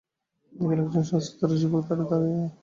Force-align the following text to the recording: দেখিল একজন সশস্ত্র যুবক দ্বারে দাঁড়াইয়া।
দেখিল 0.53 0.79
একজন 0.79 1.03
সশস্ত্র 1.03 1.49
যুবক 1.61 1.81
দ্বারে 1.87 2.03
দাঁড়াইয়া। 2.09 2.47